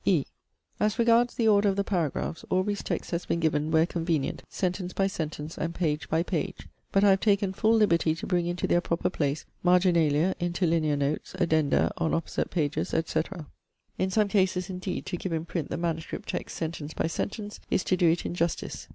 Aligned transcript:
(e) 0.03 0.25
As 0.79 0.97
regards 0.97 1.35
the 1.35 1.47
order 1.47 1.69
of 1.69 1.75
the 1.75 1.83
paragraphs, 1.83 2.43
Aubrey's 2.49 2.81
text 2.81 3.11
has 3.11 3.27
been 3.27 3.39
given, 3.39 3.69
where 3.69 3.85
convenient, 3.85 4.41
sentence 4.49 4.93
by 4.93 5.05
sentence, 5.05 5.59
and 5.59 5.75
page 5.75 6.09
by 6.09 6.23
page. 6.23 6.67
But 6.91 7.03
I 7.03 7.11
have 7.11 7.19
taken 7.19 7.53
full 7.53 7.75
liberty 7.75 8.15
to 8.15 8.25
bring 8.25 8.47
into 8.47 8.65
their 8.65 8.81
proper 8.81 9.11
place 9.11 9.45
marginalia, 9.63 10.33
interlinear 10.39 10.95
notes, 10.95 11.35
addenda 11.37 11.91
on 11.99 12.15
opposite 12.15 12.49
pages, 12.49 12.95
&c. 13.05 13.21
In 13.99 14.09
some 14.09 14.27
cases, 14.27 14.71
indeed, 14.71 15.05
to 15.05 15.17
give 15.17 15.33
in 15.33 15.45
print 15.45 15.69
the 15.69 15.77
MS. 15.77 16.03
text 16.25 16.57
sentence 16.57 16.95
by 16.95 17.05
sentence 17.05 17.59
is 17.69 17.83
to 17.83 17.95
do 17.95 18.09
it 18.09 18.25
injustice. 18.25 18.87